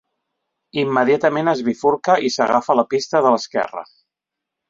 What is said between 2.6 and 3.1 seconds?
la